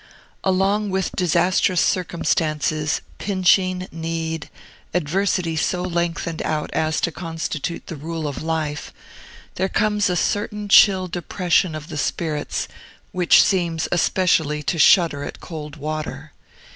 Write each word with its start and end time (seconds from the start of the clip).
Along 0.43 0.89
with 0.89 1.11
disastrous 1.11 1.79
circumstances, 1.79 3.01
pinching 3.19 3.87
need, 3.91 4.49
adversity 4.95 5.55
so 5.55 5.83
lengthened 5.83 6.41
out 6.41 6.71
as 6.73 6.99
to 7.01 7.11
constitute 7.11 7.85
the 7.85 7.95
rule 7.95 8.27
of 8.27 8.41
life, 8.41 8.91
there 9.57 9.69
comes 9.69 10.09
a 10.09 10.15
certain 10.15 10.67
chill 10.69 11.07
depression 11.07 11.75
of 11.75 11.89
the 11.89 11.99
spirits 11.99 12.67
which 13.11 13.43
seems 13.43 13.87
especially 13.91 14.63
to 14.63 14.79
shudder 14.79 15.23
at 15.23 15.39
cold 15.39 15.75
water. 15.75 16.31